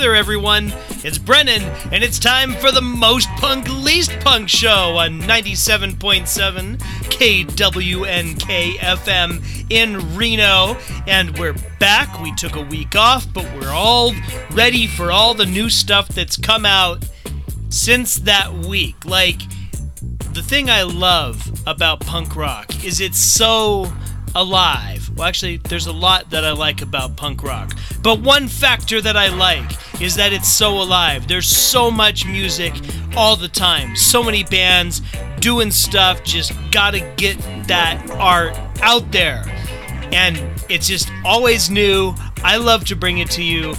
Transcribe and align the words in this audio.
There, 0.00 0.16
everyone. 0.16 0.72
It's 1.04 1.18
Brennan, 1.18 1.60
and 1.92 2.02
it's 2.02 2.18
time 2.18 2.54
for 2.54 2.72
the 2.72 2.80
most 2.80 3.28
punk, 3.36 3.68
least 3.68 4.18
punk 4.20 4.48
show 4.48 4.96
on 4.96 5.20
97.7 5.20 6.78
KWNK 6.78 8.76
FM 8.78 9.66
in 9.68 10.16
Reno. 10.16 10.78
And 11.06 11.38
we're 11.38 11.54
back. 11.78 12.18
We 12.22 12.34
took 12.34 12.56
a 12.56 12.62
week 12.62 12.96
off, 12.96 13.30
but 13.34 13.44
we're 13.54 13.74
all 13.74 14.14
ready 14.52 14.86
for 14.86 15.12
all 15.12 15.34
the 15.34 15.44
new 15.44 15.68
stuff 15.68 16.08
that's 16.08 16.38
come 16.38 16.64
out 16.64 17.04
since 17.68 18.14
that 18.20 18.50
week. 18.50 19.04
Like, 19.04 19.42
the 20.32 20.42
thing 20.42 20.70
I 20.70 20.82
love 20.82 21.46
about 21.66 22.00
punk 22.00 22.36
rock 22.36 22.86
is 22.86 23.02
it's 23.02 23.20
so 23.20 23.92
alive. 24.34 24.99
Well, 25.20 25.28
actually, 25.28 25.58
there's 25.58 25.86
a 25.86 25.92
lot 25.92 26.30
that 26.30 26.46
I 26.46 26.52
like 26.52 26.80
about 26.80 27.14
punk 27.14 27.42
rock. 27.42 27.76
But 28.02 28.20
one 28.20 28.48
factor 28.48 29.02
that 29.02 29.18
I 29.18 29.28
like 29.28 30.00
is 30.00 30.14
that 30.14 30.32
it's 30.32 30.50
so 30.50 30.80
alive. 30.80 31.28
There's 31.28 31.46
so 31.46 31.90
much 31.90 32.24
music 32.24 32.72
all 33.14 33.36
the 33.36 33.46
time, 33.46 33.94
so 33.96 34.22
many 34.22 34.44
bands 34.44 35.02
doing 35.38 35.72
stuff, 35.72 36.24
just 36.24 36.54
gotta 36.70 37.00
get 37.18 37.36
that 37.68 38.10
art 38.12 38.58
out 38.80 39.12
there. 39.12 39.44
And 40.10 40.38
it's 40.70 40.88
just 40.88 41.10
always 41.22 41.68
new. 41.68 42.14
I 42.42 42.56
love 42.56 42.86
to 42.86 42.96
bring 42.96 43.18
it 43.18 43.30
to 43.32 43.42
you. 43.42 43.74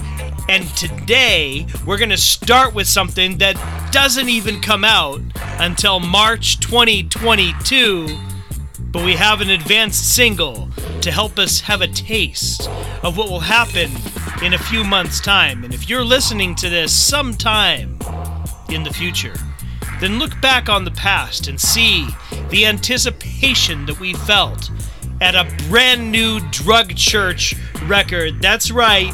And 0.48 0.68
today, 0.78 1.66
we're 1.88 1.98
going 1.98 2.10
to 2.10 2.18
start 2.18 2.76
with 2.76 2.88
something 2.88 3.40
that 3.40 3.56
doesn't 3.92 4.30
even 4.30 4.62
come 4.62 4.84
out 4.84 5.22
until 5.60 6.00
March 6.00 6.60
2022 6.60 8.31
but 8.92 9.06
we 9.06 9.14
have 9.14 9.42
an 9.42 9.50
advanced 9.50 10.14
single 10.16 10.70
to 11.02 11.12
help 11.12 11.40
us 11.40 11.62
have 11.62 11.82
a 11.82 11.88
taste 11.88 12.70
of 13.04 13.18
what 13.18 13.30
will 13.30 13.40
happen 13.40 13.90
in 14.44 14.54
a 14.54 14.58
few 14.58 14.84
months' 14.84 15.22
time. 15.22 15.64
And 15.64 15.74
if 15.74 15.90
you're 15.90 16.04
listening 16.04 16.56
to 16.56 16.70
this 16.70 16.94
sometime 16.94 17.98
in 18.70 18.84
the 18.84 18.92
future, 18.92 19.36
then 20.00 20.20
look 20.20 20.40
back 20.42 20.68
on 20.68 20.84
the 20.84 20.92
past 20.92 21.48
and 21.48 21.60
see 21.60 22.08
the 22.50 22.66
anticipation 22.66 23.86
that 23.86 24.00
we 24.00 24.14
felt 24.14 24.70
at 25.22 25.36
a 25.36 25.48
brand 25.70 26.12
new 26.12 26.40
Drug 26.50 26.96
Church 26.96 27.56
record. 27.84 28.42
That's 28.42 28.72
right, 28.72 29.14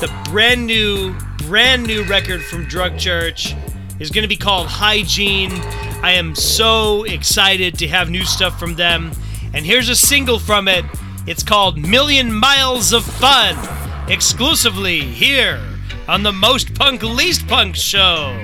the 0.00 0.12
brand 0.30 0.66
new, 0.66 1.14
brand 1.38 1.86
new 1.86 2.04
record 2.04 2.44
from 2.44 2.66
Drug 2.66 2.98
Church 2.98 3.54
is 3.98 4.10
going 4.10 4.22
to 4.22 4.28
be 4.28 4.36
called 4.36 4.66
Hygiene. 4.66 5.50
I 6.02 6.12
am 6.12 6.34
so 6.34 7.04
excited 7.04 7.78
to 7.78 7.88
have 7.88 8.10
new 8.10 8.24
stuff 8.24 8.58
from 8.58 8.74
them. 8.74 9.12
And 9.52 9.64
here's 9.64 9.88
a 9.88 9.96
single 9.96 10.38
from 10.38 10.68
it. 10.68 10.84
It's 11.26 11.42
called 11.42 11.78
Million 11.78 12.32
Miles 12.32 12.92
of 12.92 13.04
Fun, 13.04 13.56
exclusively 14.08 15.00
here 15.00 15.60
on 16.06 16.22
the 16.22 16.32
Most 16.32 16.74
Punk 16.74 17.02
Least 17.02 17.46
Punk 17.46 17.76
Show. 17.76 18.38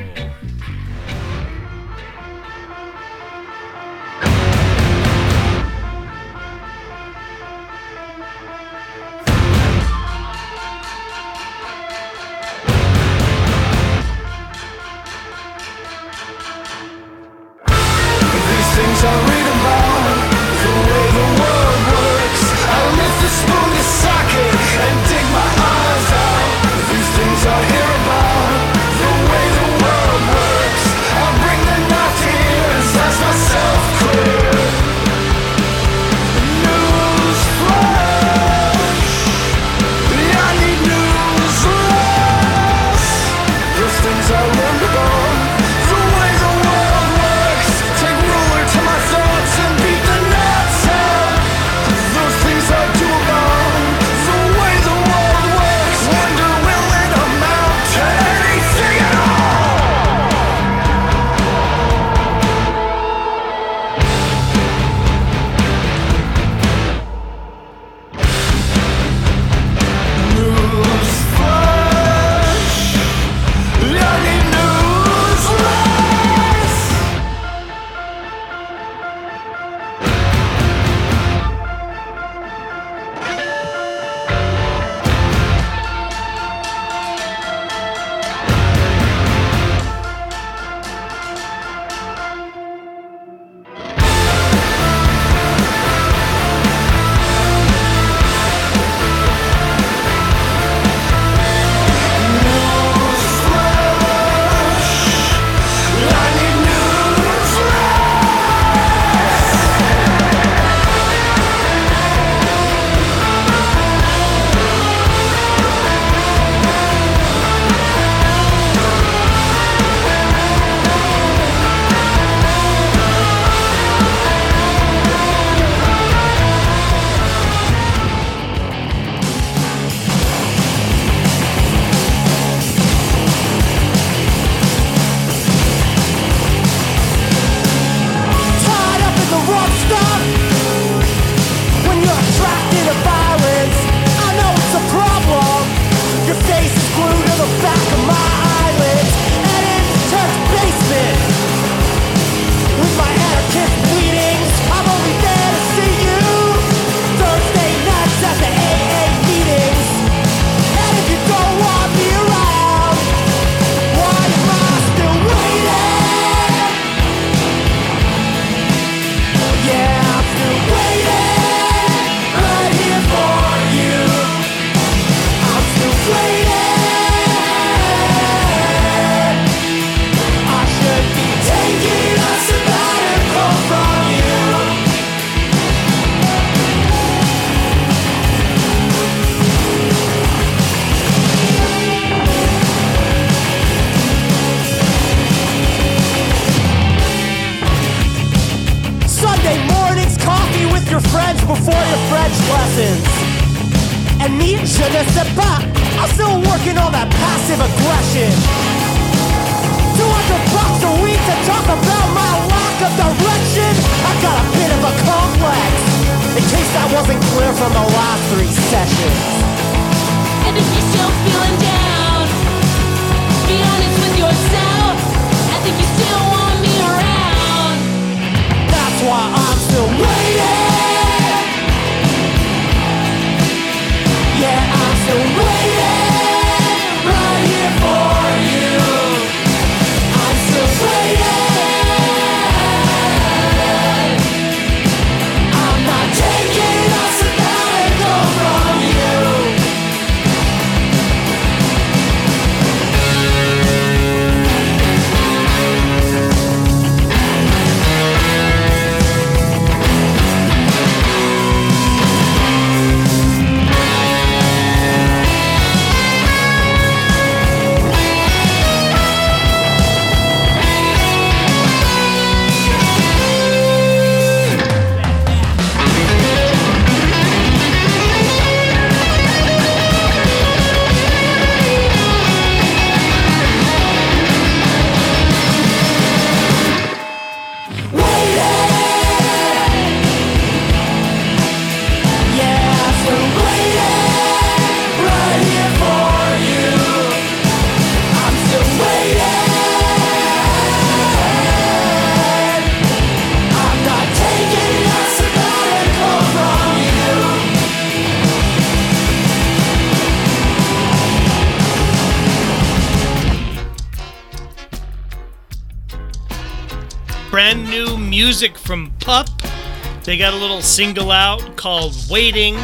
They 320.14 320.18
got 320.18 320.32
a 320.32 320.36
little 320.36 320.62
single 320.62 321.10
out 321.10 321.56
called 321.56 321.96
Waiting, 322.08 322.54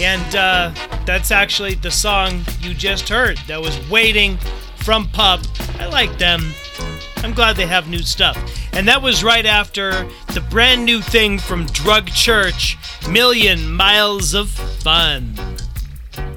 and 0.00 0.34
uh, 0.34 0.72
that's 1.06 1.30
actually 1.30 1.76
the 1.76 1.92
song 1.92 2.44
you 2.60 2.74
just 2.74 3.08
heard. 3.08 3.36
That 3.46 3.60
was 3.60 3.78
Waiting 3.88 4.36
from 4.78 5.06
Pup. 5.10 5.38
I 5.78 5.86
like 5.86 6.18
them. 6.18 6.42
I'm 7.18 7.34
glad 7.34 7.54
they 7.54 7.66
have 7.66 7.88
new 7.88 8.00
stuff. 8.00 8.36
And 8.72 8.88
that 8.88 9.00
was 9.00 9.22
right 9.22 9.46
after 9.46 10.08
the 10.34 10.44
brand 10.50 10.84
new 10.84 11.00
thing 11.00 11.38
from 11.38 11.66
Drug 11.66 12.08
Church 12.08 12.76
Million 13.08 13.72
Miles 13.72 14.34
of 14.34 14.50
Fun. 14.50 15.38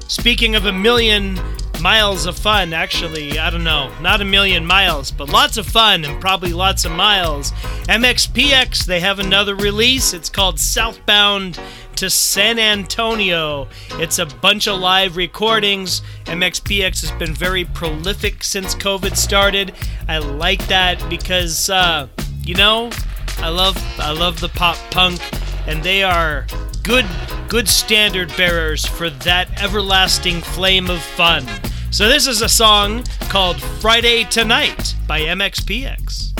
Speaking 0.06 0.54
of 0.54 0.66
a 0.66 0.72
million 0.72 1.40
miles 1.82 2.26
of 2.26 2.38
fun, 2.38 2.72
actually, 2.72 3.40
I 3.40 3.50
don't 3.50 3.64
know, 3.64 3.92
not 4.00 4.20
a 4.20 4.24
million 4.24 4.64
miles, 4.64 5.10
but 5.10 5.28
lots 5.28 5.56
of 5.56 5.66
fun 5.66 6.04
and 6.04 6.20
probably 6.20 6.52
lots 6.52 6.84
of 6.84 6.92
miles. 6.92 7.50
MXPX, 7.88 8.86
they 8.86 9.00
have 9.00 9.18
another 9.18 9.56
release. 9.56 10.14
It's 10.14 10.30
called 10.30 10.60
Southbound 10.60 11.58
to 11.96 12.08
San 12.08 12.60
Antonio. 12.60 13.66
It's 13.92 14.20
a 14.20 14.26
bunch 14.26 14.68
of 14.68 14.78
live 14.78 15.16
recordings. 15.16 16.02
MXPX 16.26 17.00
has 17.00 17.10
been 17.18 17.34
very 17.34 17.64
prolific 17.64 18.44
since 18.44 18.76
COVID 18.76 19.16
started. 19.16 19.74
I 20.08 20.18
like 20.18 20.64
that 20.68 21.04
because, 21.10 21.68
uh, 21.68 22.06
you 22.44 22.54
know, 22.54 22.90
I 23.38 23.48
love 23.48 23.76
I 23.98 24.12
love 24.12 24.38
the 24.38 24.50
pop 24.50 24.76
punk, 24.92 25.20
and 25.66 25.82
they 25.82 26.04
are 26.04 26.46
good 26.84 27.06
good 27.48 27.68
standard 27.68 28.34
bearers 28.36 28.86
for 28.86 29.10
that 29.10 29.60
everlasting 29.60 30.40
flame 30.40 30.88
of 30.88 31.02
fun. 31.02 31.44
So 31.92 32.08
this 32.08 32.26
is 32.26 32.40
a 32.40 32.48
song 32.48 33.04
called 33.28 33.60
Friday 33.60 34.24
Tonight 34.24 34.94
by 35.06 35.20
MXPX. 35.20 36.32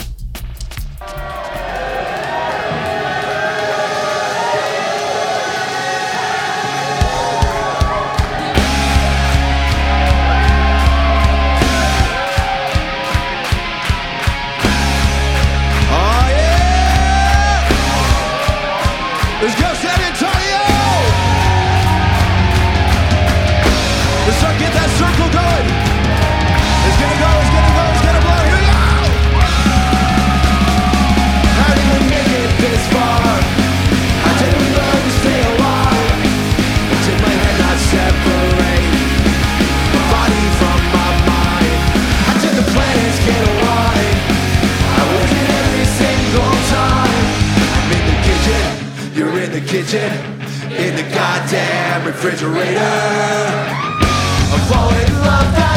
The 49.53 49.61
kitchen, 49.61 50.11
in 50.71 50.95
the 50.95 51.03
goddamn 51.13 52.07
refrigerator. 52.07 52.79
I'm 54.51 54.59
falling 54.67 55.07
in 55.07 55.13
love 55.21 55.72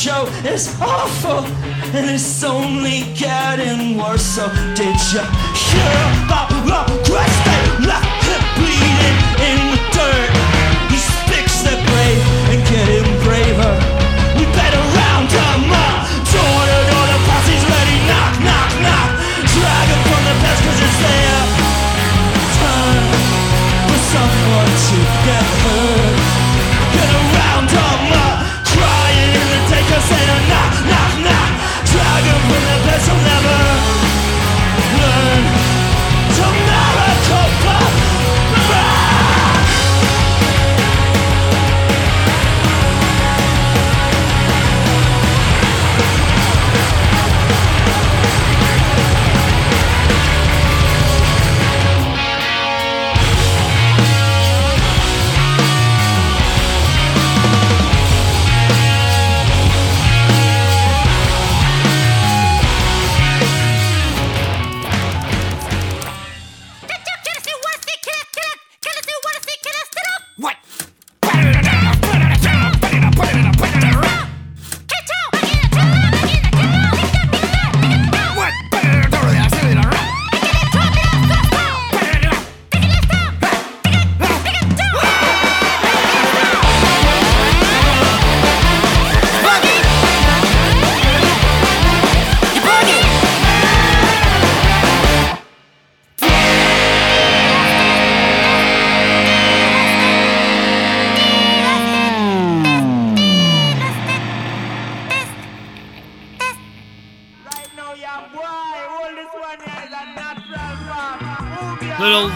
Joe 0.00 0.24
is 0.46 0.74
awful 0.80 1.44
And 1.94 2.08
it's 2.08 2.42
only 2.42 3.02
getting 3.14 3.98
worse. 3.98 4.22
So 4.22 4.48
did 4.74 4.96
you 5.12 5.49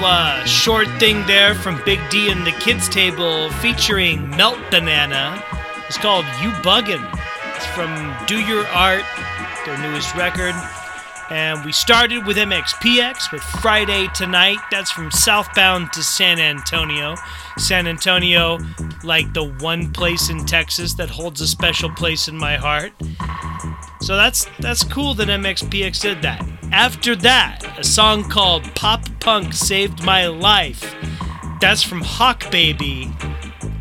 uh, 0.05 0.45
short 0.45 0.87
thing 1.01 1.27
there 1.27 1.55
from 1.55 1.81
Big 1.85 1.99
D 2.11 2.31
and 2.31 2.47
the 2.47 2.53
Kids 2.53 2.89
Table 2.89 3.51
featuring 3.53 4.29
Melt 4.31 4.59
Banana. 4.71 5.43
It's 5.89 5.97
called 5.97 6.27
You 6.43 6.51
Buggin'. 6.63 7.03
It's 7.57 7.67
from 7.67 8.15
Do 8.27 8.39
Your 8.39 8.67
Art, 8.69 9.05
their 9.65 9.79
newest 9.79 10.15
record. 10.15 10.55
And 11.31 11.65
we 11.65 11.73
started 11.73 12.27
with 12.27 12.37
MXPX 12.37 13.33
with 13.33 13.43
Friday 13.43 14.09
Tonight. 14.15 14.59
That's 14.71 14.91
from 14.91 15.11
Southbound 15.11 15.93
to 15.95 16.03
San 16.03 16.39
Antonio. 16.39 17.15
San 17.57 17.87
Antonio, 17.87 18.59
like 19.03 19.33
the 19.33 19.45
one 19.45 19.91
place 19.91 20.29
in 20.29 20.45
Texas 20.45 20.95
that 20.95 21.09
holds 21.09 21.41
a 21.41 21.49
special 21.49 21.89
place 21.89 22.29
in 22.29 22.37
my 22.37 22.57
heart. 22.57 22.93
So 24.05 24.17
that's 24.17 24.47
that's 24.59 24.85
cool 24.85 25.15
that 25.15 25.29
MXPX 25.29 26.03
did 26.03 26.21
that. 26.21 26.47
After 26.71 27.17
that, 27.17 27.79
a 27.79 27.83
song 27.83 28.29
called 28.29 28.63
Pop 28.75 29.03
Punk 29.19 29.55
Saved 29.55 30.05
My 30.05 30.27
Life. 30.27 30.95
That's 31.63 31.83
from 31.83 32.03
Hawk 32.03 32.51
Baby 32.51 33.11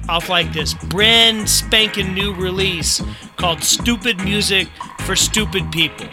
off 0.08 0.30
like 0.30 0.54
this 0.54 0.76
brand 0.76 1.50
spanking 1.50 2.14
new 2.14 2.34
release 2.34 3.04
called 3.36 3.62
Stupid 3.64 4.24
Music 4.24 4.70
for 5.02 5.14
Stupid 5.14 5.70
People. 5.74 6.08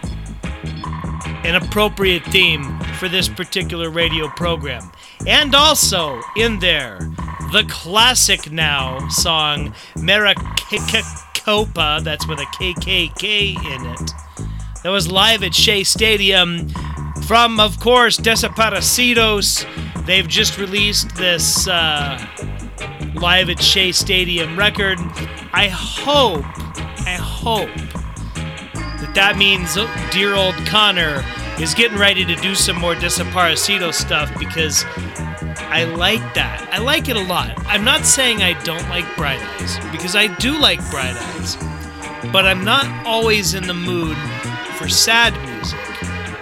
An 1.44 1.54
appropriate 1.54 2.24
theme 2.24 2.80
for 2.98 3.08
this 3.08 3.28
particular 3.28 3.90
radio 3.90 4.26
program. 4.30 4.90
And 5.24 5.54
also 5.54 6.20
in 6.36 6.58
there, 6.58 6.98
the 7.52 7.64
classic 7.68 8.50
now 8.50 9.06
song 9.08 9.72
Maricopa, 11.50 12.00
that's 12.04 12.28
with 12.28 12.38
a 12.38 12.44
KKK 12.44 13.56
in 13.56 13.86
it. 13.86 14.12
That 14.84 14.90
was 14.90 15.10
live 15.10 15.42
at 15.42 15.52
Shea 15.52 15.82
Stadium 15.82 16.68
from, 17.26 17.58
of 17.58 17.80
course, 17.80 18.18
Desaparecidos. 18.18 19.66
They've 20.06 20.28
just 20.28 20.58
released 20.58 21.16
this 21.16 21.66
uh, 21.66 22.24
live 23.14 23.50
at 23.50 23.60
Shea 23.60 23.90
Stadium 23.90 24.56
record. 24.56 24.98
I 25.52 25.68
hope, 25.72 26.44
I 27.04 27.18
hope 27.20 27.74
that 29.00 29.10
that 29.16 29.36
means 29.36 29.74
dear 30.12 30.36
old 30.36 30.54
Conor 30.66 31.24
is 31.58 31.74
getting 31.74 31.98
ready 31.98 32.24
to 32.24 32.36
do 32.36 32.54
some 32.54 32.76
more 32.78 32.94
Desaparecido 32.94 33.92
stuff 33.92 34.30
because 34.38 34.84
I 35.70 35.84
like 35.84 36.34
that. 36.34 36.68
I 36.72 36.78
like 36.78 37.08
it 37.08 37.16
a 37.16 37.22
lot. 37.22 37.54
I'm 37.66 37.84
not 37.84 38.04
saying 38.04 38.42
I 38.42 38.60
don't 38.64 38.88
like 38.88 39.04
Bright 39.16 39.40
Eyes, 39.40 39.78
because 39.92 40.16
I 40.16 40.26
do 40.38 40.58
like 40.58 40.78
Bright 40.90 41.16
Eyes, 41.16 41.56
but 42.32 42.44
I'm 42.44 42.64
not 42.64 42.86
always 43.06 43.54
in 43.54 43.66
the 43.66 43.74
mood 43.74 44.16
for 44.76 44.88
sad 44.88 45.32
music. 45.48 45.78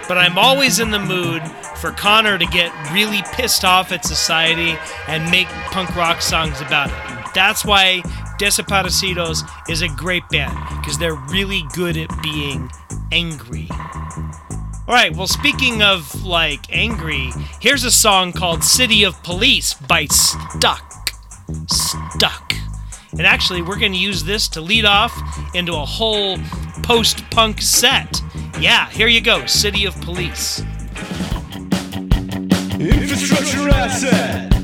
But 0.07 0.17
I'm 0.17 0.37
always 0.37 0.79
in 0.79 0.89
the 0.89 0.99
mood 0.99 1.43
for 1.77 1.91
Conor 1.91 2.39
to 2.39 2.45
get 2.47 2.73
really 2.91 3.21
pissed 3.33 3.63
off 3.63 3.91
at 3.91 4.03
society 4.03 4.75
and 5.07 5.29
make 5.29 5.47
punk 5.71 5.95
rock 5.95 6.21
songs 6.21 6.59
about 6.61 6.89
it. 6.89 7.33
That's 7.35 7.63
why 7.63 8.01
Desaparecidos 8.39 9.47
is 9.69 9.83
a 9.83 9.89
great 9.89 10.27
band, 10.29 10.57
because 10.79 10.97
they're 10.97 11.13
really 11.29 11.63
good 11.75 11.95
at 11.97 12.09
being 12.23 12.71
angry. 13.11 13.69
All 14.89 14.95
right, 14.95 15.15
well, 15.15 15.27
speaking 15.27 15.83
of 15.83 16.25
like 16.25 16.61
angry, 16.75 17.29
here's 17.61 17.83
a 17.83 17.91
song 17.91 18.33
called 18.33 18.63
City 18.63 19.03
of 19.03 19.21
Police 19.21 19.75
by 19.75 20.07
Stuck. 20.07 21.11
Stuck. 21.67 22.53
And 23.11 23.21
actually, 23.21 23.61
we're 23.61 23.77
going 23.77 23.91
to 23.91 23.99
use 23.99 24.23
this 24.23 24.47
to 24.47 24.61
lead 24.61 24.85
off 24.85 25.15
into 25.53 25.73
a 25.73 25.85
whole 25.85 26.39
post 26.81 27.23
punk 27.29 27.61
set. 27.61 28.19
Yeah, 28.59 28.89
here 28.89 29.07
you 29.07 29.21
go 29.21 29.45
City 29.45 29.85
of 29.85 29.93
Police. 30.01 30.61
Infrastructure 32.79 33.69
asset. 33.69 34.58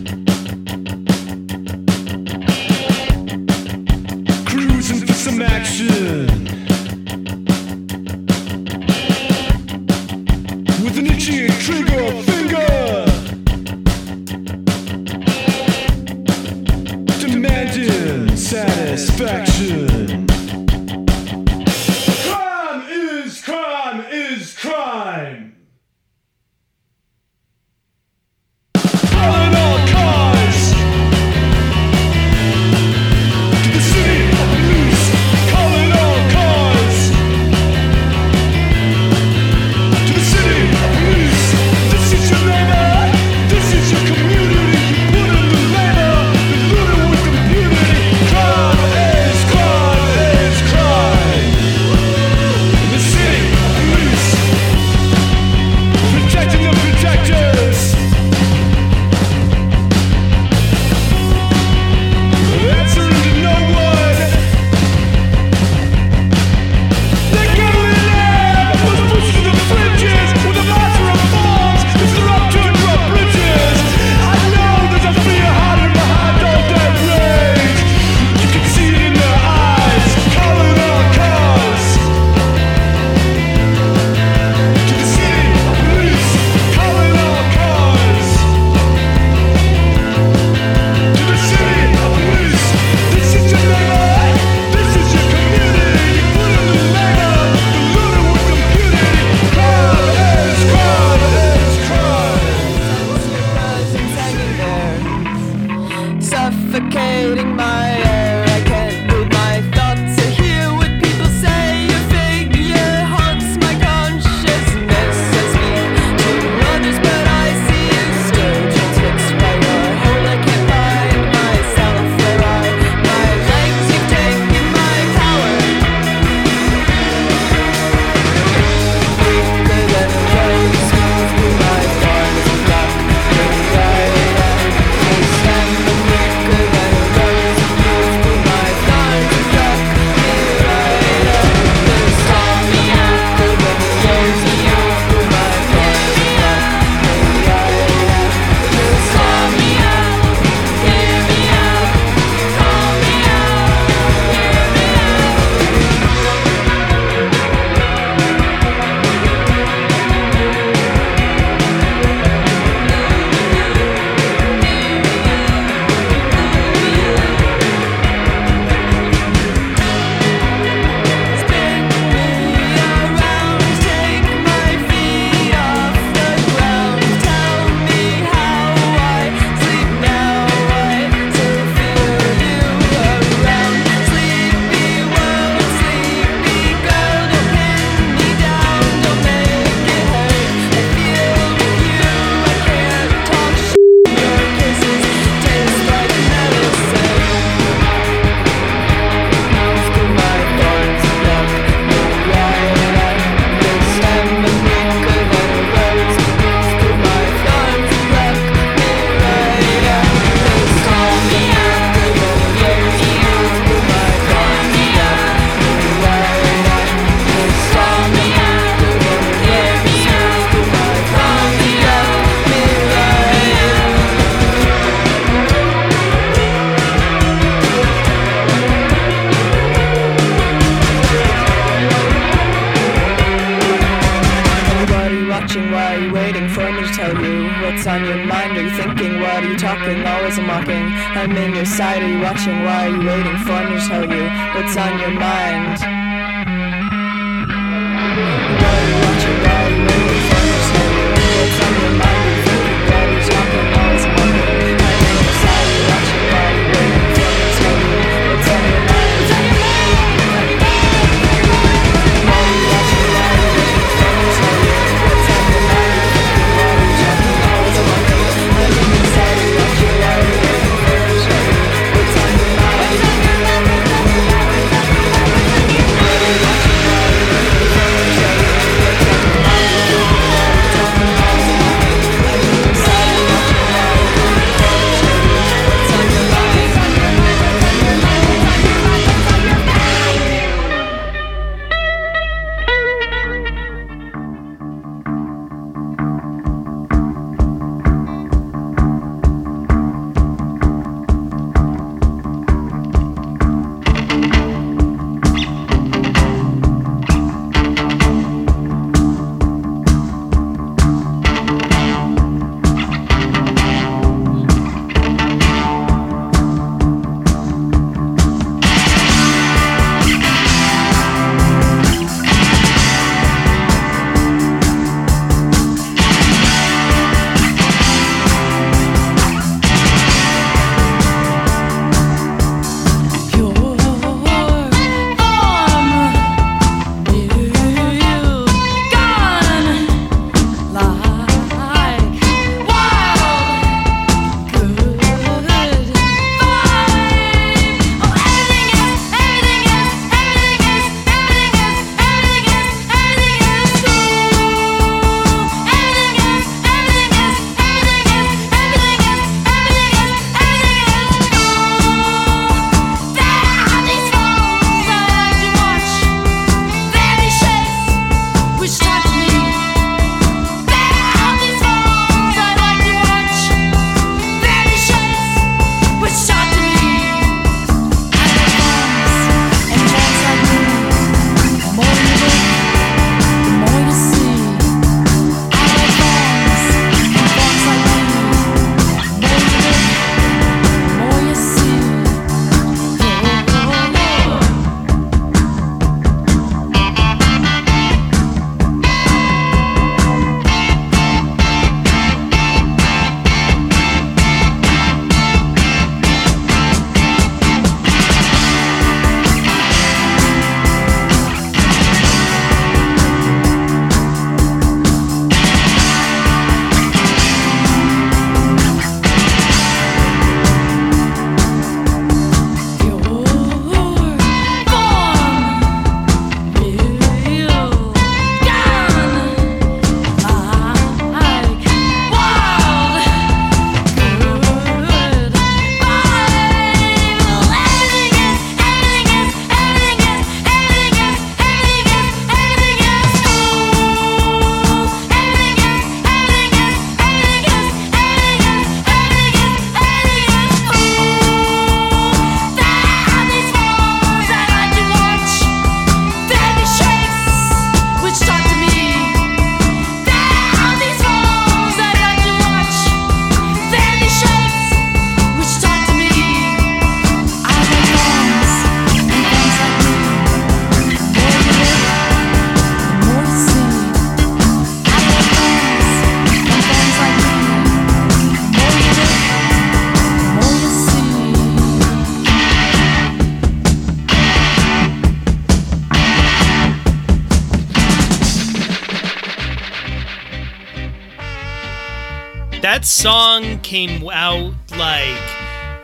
Song 492.96 493.60
came 493.60 494.08
out 494.10 494.54
like 494.72 495.30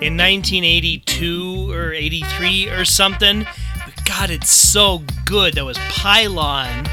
in 0.01 0.15
1982 0.15 1.69
or 1.71 1.91
83 1.91 2.69
or 2.69 2.85
something. 2.85 3.45
But 3.85 4.05
God, 4.05 4.29
it's 4.29 4.49
so 4.49 5.01
good. 5.25 5.55
That 5.55 5.65
was 5.65 5.77
Pylon. 5.89 6.87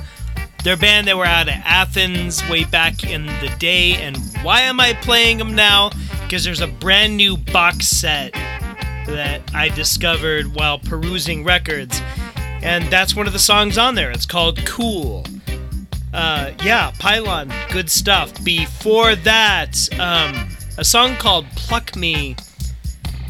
Their 0.65 0.77
band, 0.77 1.07
that 1.07 1.17
were 1.17 1.25
out 1.25 1.47
of 1.47 1.55
Athens 1.65 2.47
way 2.51 2.65
back 2.65 3.05
in 3.05 3.27
the 3.27 3.55
day. 3.61 3.95
And 3.95 4.19
why 4.43 4.63
am 4.63 4.81
I 4.81 4.95
playing 4.95 5.39
them 5.39 5.55
now? 5.55 5.91
Because 6.23 6.43
there's 6.43 6.61
a 6.61 6.67
brand 6.67 7.17
new 7.17 7.37
box 7.37 7.87
set 7.87 8.33
that 8.33 9.41
I 9.55 9.69
discovered 9.69 10.53
while 10.53 10.81
perusing 10.81 11.45
records. 11.45 12.03
And 12.61 12.85
that's 12.91 13.15
one 13.15 13.29
of 13.29 13.33
the 13.33 13.39
songs 13.39 13.79
on 13.79 13.95
there. 13.95 14.11
It's 14.11 14.27
called 14.27 14.59
Cool. 14.67 15.25
Uh, 16.19 16.51
yeah, 16.65 16.91
Pylon, 16.99 17.53
good 17.71 17.89
stuff. 17.89 18.43
Before 18.43 19.15
that, 19.15 19.89
um, 20.01 20.49
a 20.77 20.85
song 20.85 21.15
called 21.15 21.47
"Pluck 21.55 21.95
Me" 21.95 22.35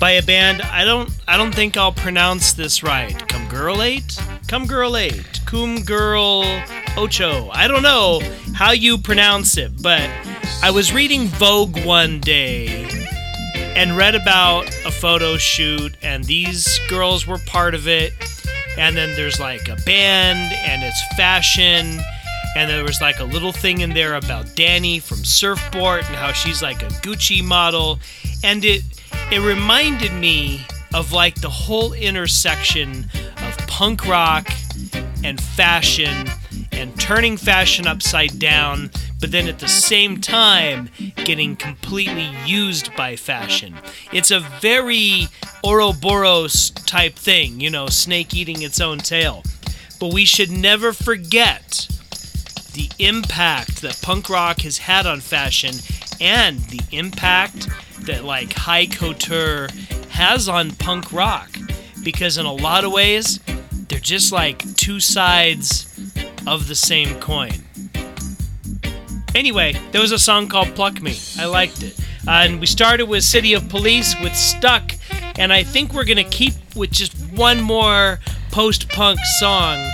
by 0.00 0.12
a 0.12 0.22
band. 0.22 0.62
I 0.62 0.86
don't, 0.86 1.10
I 1.28 1.36
don't 1.36 1.54
think 1.54 1.76
I'll 1.76 1.92
pronounce 1.92 2.54
this 2.54 2.82
right. 2.82 3.28
Come 3.28 3.46
Girl 3.46 3.82
Eight, 3.82 4.18
Come 4.46 4.66
Girl 4.66 4.96
Eight, 4.96 5.42
Cum 5.44 5.82
Girl 5.82 6.44
Ocho. 6.96 7.50
I 7.52 7.68
don't 7.68 7.82
know 7.82 8.22
how 8.54 8.70
you 8.70 8.96
pronounce 8.96 9.58
it, 9.58 9.82
but 9.82 10.08
I 10.62 10.70
was 10.70 10.90
reading 10.90 11.26
Vogue 11.26 11.84
one 11.84 12.20
day 12.20 12.88
and 13.76 13.98
read 13.98 14.14
about 14.14 14.66
a 14.86 14.90
photo 14.90 15.36
shoot, 15.36 15.94
and 16.00 16.24
these 16.24 16.80
girls 16.88 17.26
were 17.26 17.38
part 17.44 17.74
of 17.74 17.86
it. 17.86 18.14
And 18.78 18.96
then 18.96 19.14
there's 19.14 19.38
like 19.38 19.68
a 19.68 19.76
band, 19.84 20.54
and 20.64 20.82
it's 20.82 21.16
fashion 21.18 22.00
and 22.58 22.68
there 22.68 22.82
was 22.82 23.00
like 23.00 23.20
a 23.20 23.24
little 23.24 23.52
thing 23.52 23.82
in 23.82 23.94
there 23.94 24.16
about 24.16 24.46
Dani 24.46 25.00
from 25.00 25.18
Surfbort 25.18 25.98
and 25.98 26.16
how 26.16 26.32
she's 26.32 26.60
like 26.60 26.82
a 26.82 26.88
Gucci 27.04 27.42
model 27.42 28.00
and 28.42 28.64
it 28.64 28.82
it 29.30 29.38
reminded 29.38 30.12
me 30.12 30.66
of 30.92 31.12
like 31.12 31.36
the 31.36 31.48
whole 31.48 31.92
intersection 31.92 33.08
of 33.46 33.56
punk 33.68 34.08
rock 34.08 34.48
and 35.22 35.40
fashion 35.40 36.28
and 36.72 36.98
turning 36.98 37.36
fashion 37.36 37.86
upside 37.86 38.40
down 38.40 38.90
but 39.20 39.30
then 39.30 39.46
at 39.46 39.60
the 39.60 39.68
same 39.68 40.20
time 40.20 40.90
getting 41.24 41.54
completely 41.54 42.28
used 42.44 42.94
by 42.96 43.14
fashion. 43.14 43.74
It's 44.12 44.32
a 44.32 44.40
very 44.40 45.28
Ouroboros 45.64 46.70
type 46.70 47.14
thing, 47.14 47.60
you 47.60 47.70
know, 47.70 47.86
snake 47.88 48.34
eating 48.34 48.62
its 48.62 48.80
own 48.80 48.98
tail. 48.98 49.42
But 49.98 50.12
we 50.12 50.24
should 50.24 50.52
never 50.52 50.92
forget 50.92 51.88
the 52.78 52.88
impact 53.00 53.82
that 53.82 54.00
punk 54.02 54.30
rock 54.30 54.60
has 54.60 54.78
had 54.78 55.04
on 55.04 55.18
fashion 55.18 55.74
and 56.20 56.60
the 56.66 56.80
impact 56.92 57.66
that 58.02 58.22
like 58.22 58.52
high 58.52 58.86
couture 58.86 59.68
has 60.10 60.48
on 60.48 60.70
punk 60.70 61.12
rock 61.12 61.50
because 62.04 62.38
in 62.38 62.46
a 62.46 62.52
lot 62.52 62.84
of 62.84 62.92
ways 62.92 63.40
they're 63.88 63.98
just 63.98 64.30
like 64.30 64.76
two 64.76 65.00
sides 65.00 65.86
of 66.46 66.68
the 66.68 66.74
same 66.76 67.18
coin. 67.18 67.64
Anyway, 69.34 69.74
there 69.90 70.00
was 70.00 70.12
a 70.12 70.18
song 70.18 70.48
called 70.48 70.68
Pluck 70.76 71.02
Me. 71.02 71.18
I 71.36 71.46
liked 71.46 71.82
it. 71.82 71.98
Uh, 72.28 72.44
and 72.44 72.60
we 72.60 72.66
started 72.66 73.06
with 73.06 73.24
City 73.24 73.54
of 73.54 73.68
Police 73.68 74.14
with 74.22 74.36
Stuck, 74.36 74.92
and 75.36 75.52
I 75.52 75.64
think 75.64 75.92
we're 75.92 76.04
going 76.04 76.16
to 76.16 76.24
keep 76.24 76.54
with 76.76 76.92
just 76.92 77.16
one 77.32 77.60
more 77.60 78.20
post 78.52 78.88
punk 78.88 79.18
song 79.40 79.84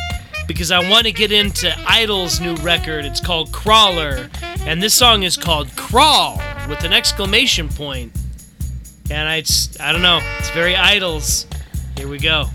because 0.47 0.71
I 0.71 0.89
want 0.89 1.07
to 1.07 1.13
get 1.13 1.33
into 1.33 1.75
Idles' 1.87 2.41
new 2.41 2.55
record. 2.57 3.05
It's 3.05 3.21
called 3.21 3.53
Crawler, 3.53 4.29
and 4.61 4.83
this 4.83 4.95
song 4.95 5.23
is 5.23 5.37
called 5.37 5.75
Crawl 5.77 6.41
with 6.69 6.85
an 6.85 6.93
exclamation 6.93 7.69
point. 7.69 8.13
And 9.11 9.29
I, 9.29 9.43
I 9.81 9.93
don't 9.93 10.03
know, 10.03 10.21
it's 10.39 10.51
very 10.51 10.75
Idles. 10.75 11.47
Here 11.97 12.09
we 12.09 12.19
go. 12.19 12.47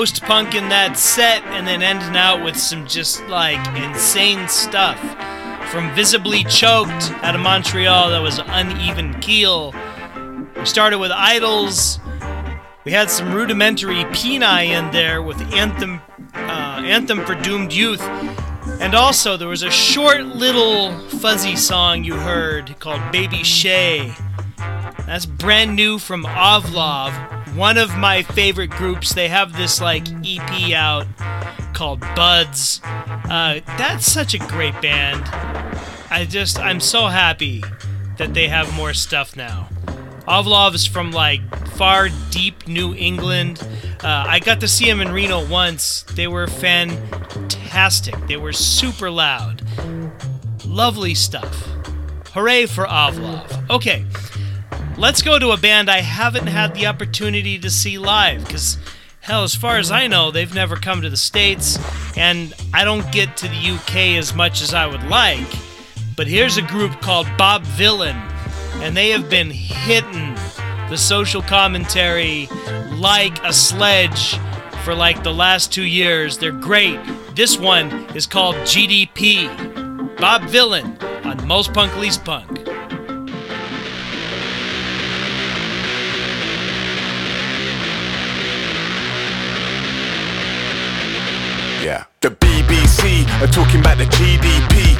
Post 0.00 0.22
punk 0.22 0.54
in 0.54 0.70
that 0.70 0.96
set, 0.96 1.42
and 1.48 1.66
then 1.66 1.82
ending 1.82 2.16
out 2.16 2.42
with 2.42 2.56
some 2.56 2.86
just 2.86 3.22
like 3.26 3.60
insane 3.76 4.48
stuff. 4.48 4.98
From 5.70 5.94
Visibly 5.94 6.42
Choked 6.44 7.12
out 7.22 7.34
of 7.34 7.42
Montreal, 7.42 8.08
that 8.08 8.22
was 8.22 8.38
Uneven 8.38 9.20
Keel. 9.20 9.74
We 10.56 10.64
started 10.64 11.00
with 11.00 11.10
Idles. 11.10 12.00
We 12.84 12.92
had 12.92 13.10
some 13.10 13.34
rudimentary 13.34 14.04
Peni 14.04 14.68
in 14.68 14.90
there 14.90 15.20
with 15.22 15.38
Anthem, 15.52 16.00
uh, 16.32 16.80
Anthem 16.82 17.22
for 17.26 17.34
Doomed 17.34 17.74
Youth. 17.74 18.00
And 18.80 18.94
also, 18.94 19.36
there 19.36 19.48
was 19.48 19.62
a 19.62 19.70
short 19.70 20.22
little 20.24 20.98
fuzzy 21.10 21.56
song 21.56 22.04
you 22.04 22.14
heard 22.14 22.74
called 22.78 23.02
Baby 23.12 23.44
Shay. 23.44 24.14
That's 25.04 25.26
brand 25.26 25.76
new 25.76 25.98
from 25.98 26.24
Ovlov, 26.24 27.12
one 27.54 27.78
of 27.78 27.96
my 27.96 28.22
favorite 28.22 28.70
groups. 28.70 29.14
They 29.14 29.28
have 29.28 29.56
this 29.56 29.80
like 29.80 30.06
EP 30.24 30.72
out 30.72 31.06
called 31.74 32.00
Buds. 32.00 32.80
Uh, 32.84 33.60
that's 33.78 34.10
such 34.10 34.34
a 34.34 34.38
great 34.38 34.80
band. 34.80 35.22
I 36.10 36.26
just, 36.28 36.58
I'm 36.58 36.80
so 36.80 37.06
happy 37.06 37.62
that 38.18 38.34
they 38.34 38.48
have 38.48 38.74
more 38.74 38.92
stuff 38.92 39.36
now. 39.36 39.68
Ovlov 40.26 40.74
is 40.74 40.86
from 40.86 41.10
like 41.10 41.40
far 41.68 42.08
deep 42.30 42.68
New 42.68 42.94
England. 42.94 43.66
Uh, 44.02 44.24
I 44.28 44.38
got 44.40 44.60
to 44.60 44.68
see 44.68 44.86
them 44.86 45.00
in 45.00 45.12
Reno 45.12 45.46
once. 45.48 46.02
They 46.14 46.26
were 46.26 46.46
fantastic. 46.46 48.14
They 48.26 48.36
were 48.36 48.52
super 48.52 49.10
loud. 49.10 49.62
Lovely 50.64 51.14
stuff. 51.14 51.66
Hooray 52.32 52.66
for 52.66 52.86
Ovlov. 52.86 53.70
Okay, 53.70 54.04
let's 55.00 55.22
go 55.22 55.38
to 55.38 55.50
a 55.50 55.56
band 55.56 55.90
I 55.90 56.02
haven't 56.02 56.48
had 56.48 56.74
the 56.74 56.86
opportunity 56.86 57.58
to 57.60 57.70
see 57.70 57.96
live 57.96 58.44
because, 58.44 58.76
hell, 59.22 59.42
as 59.42 59.54
far 59.54 59.78
as 59.78 59.90
I 59.90 60.06
know, 60.06 60.30
they've 60.30 60.54
never 60.54 60.76
come 60.76 61.00
to 61.00 61.08
the 61.08 61.16
States, 61.16 61.78
and 62.18 62.52
I 62.74 62.84
don't 62.84 63.10
get 63.10 63.34
to 63.38 63.48
the 63.48 63.70
UK 63.70 64.18
as 64.18 64.34
much 64.34 64.60
as 64.60 64.74
I 64.74 64.86
would 64.86 65.02
like. 65.04 65.48
But 66.16 66.26
here's 66.26 66.58
a 66.58 66.62
group 66.62 67.00
called 67.00 67.26
Bob 67.38 67.64
Vylan, 67.64 68.14
and 68.82 68.94
they 68.94 69.08
have 69.08 69.30
been 69.30 69.50
hitting 69.50 70.34
the 70.90 70.98
social 70.98 71.40
commentary 71.40 72.46
like 72.92 73.42
a 73.42 73.54
sledge 73.54 74.38
for 74.84 74.94
like 74.94 75.22
the 75.22 75.32
last 75.32 75.72
two 75.72 75.84
years. 75.84 76.36
They're 76.36 76.52
great. 76.52 77.00
This 77.34 77.58
one 77.58 77.90
is 78.14 78.26
called 78.26 78.56
GDP. 78.56 79.48
Bob 80.18 80.42
Vylan 80.42 81.02
on 81.24 81.46
Most 81.48 81.72
Punk 81.72 81.96
Least 81.96 82.22
Punk. 82.22 82.60
BBC 93.00 93.26
are 93.40 93.44
uh, 93.44 93.46
talking 93.46 93.80
about 93.80 93.96
the 93.96 94.04
GDP. 94.04 94.96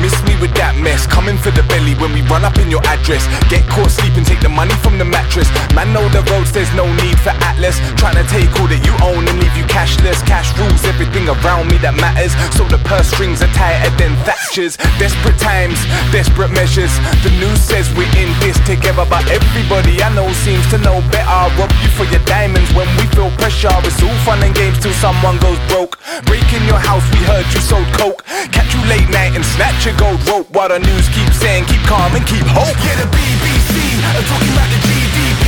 Miss 0.00 0.14
me 0.24 0.34
with 0.40 0.54
that 0.58 0.74
mess. 0.80 1.06
Coming 1.06 1.38
for 1.38 1.50
the 1.50 1.62
belly 1.70 1.94
when 2.00 2.12
we 2.12 2.22
run 2.26 2.44
up 2.44 2.58
in 2.58 2.70
your 2.70 2.82
address. 2.86 3.22
Get 3.48 3.62
caught 3.70 3.90
sleeping, 3.90 4.24
take 4.24 4.40
the 4.40 4.48
money 4.48 4.74
from 4.82 4.98
the 4.98 5.04
mattress. 5.04 5.46
Man, 5.74 5.92
know 5.92 6.06
the 6.10 6.22
roads, 6.32 6.50
there's 6.50 6.72
no 6.74 6.86
need 7.04 7.18
for 7.20 7.34
Atlas. 7.46 7.78
Trying 8.00 8.18
to 8.18 8.26
take 8.26 8.50
all 8.58 8.66
that 8.66 8.82
you 8.82 8.94
own 9.04 9.26
and 9.28 9.36
leave 9.38 9.54
you 9.56 9.64
cashless. 9.70 10.18
Cash 10.26 10.50
rules 10.58 10.82
everything 10.84 11.30
around 11.30 11.70
me 11.70 11.78
that 11.84 11.94
matters. 11.94 12.34
So 12.56 12.66
the 12.66 12.80
purse 12.88 13.08
strings 13.12 13.42
are 13.42 13.52
tighter 13.54 13.92
than 13.94 14.16
Thatcher's. 14.26 14.76
Desperate 14.98 15.38
times, 15.38 15.78
desperate 16.10 16.50
measures. 16.50 16.92
The 17.22 17.30
news 17.38 17.60
says 17.62 17.86
we're 17.94 18.10
in 18.18 18.30
this 18.42 18.58
together, 18.66 19.06
but 19.06 19.22
everybody 19.30 20.02
I 20.02 20.10
know 20.14 20.26
seems 20.42 20.64
to 20.74 20.78
know 20.78 21.00
better. 21.14 21.46
Rob 21.54 21.70
you 21.82 21.90
for 21.94 22.08
your 22.10 22.22
diamonds 22.24 22.72
when 22.74 22.88
we 22.98 23.06
feel 23.14 23.30
pressure. 23.38 23.72
It's 23.84 24.02
all 24.02 24.18
fun 24.24 24.42
and 24.42 24.54
games 24.54 24.80
till 24.80 24.96
someone 24.98 25.38
goes 25.38 25.60
broke. 25.70 26.00
Break 26.26 26.46
in 26.52 26.64
your 26.66 26.80
house, 26.80 27.04
we 27.12 27.20
heard 27.28 27.46
you 27.52 27.60
sold 27.60 27.86
coke. 27.94 28.24
Catch 28.50 28.74
you 28.74 28.82
late 28.88 29.08
night 29.12 29.36
and 29.36 29.44
snatch 29.44 29.83
your 29.84 29.96
gold 30.00 30.20
rope 30.28 30.48
while 30.56 30.68
the 30.68 30.78
news 30.80 31.08
keeps 31.12 31.36
saying 31.36 31.64
keep 31.68 31.82
calm 31.84 32.14
and 32.16 32.24
keep 32.24 32.44
hope. 32.48 32.72
Yeah, 32.80 32.96
the 33.04 33.08
BBC 33.12 33.76
are 34.00 34.16
uh, 34.16 34.22
talking 34.24 34.52
about 34.56 34.68
the 34.72 34.80
GDP. 34.80 35.44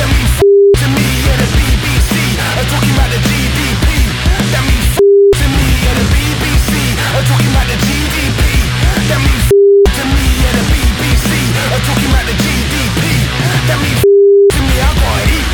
That 0.00 0.08
means 0.08 0.30
f- 0.40 0.80
to 0.80 0.86
me, 0.88 1.04
yeah, 1.28 1.36
the 1.36 1.48
BBC 1.52 2.12
are 2.40 2.64
uh, 2.64 2.64
talking 2.72 2.94
about 2.96 3.10
the 3.12 3.20
GDP. 3.28 3.86
That 4.56 4.64
means 4.64 4.88
f- 4.96 5.04
to 5.36 5.46
me, 5.52 5.66
yeah, 5.84 5.94
the 6.00 6.06
BBC 6.16 6.72
are 6.96 7.20
uh, 7.20 7.28
talking 7.28 7.50
about 7.52 7.66
the 7.68 7.76
GDP. 7.84 8.40
That 9.12 9.20
means 9.20 9.44
f- 9.44 9.52
to 10.00 10.02
me, 10.16 10.24
yeah, 10.40 10.52
the 10.56 10.64
BBC 10.72 11.28
are 11.68 11.82
talking 11.84 12.08
about 12.08 12.24
the 12.24 12.36
GDP. 12.40 13.02
That 13.68 13.78
means 13.84 14.00
f- 14.00 14.08
to 14.56 14.60
me, 14.64 14.74
I 14.80 14.88
gotta 14.96 15.28
eat. 15.28 15.48